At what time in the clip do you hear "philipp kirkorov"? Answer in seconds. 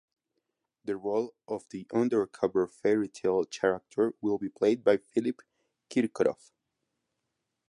4.97-6.49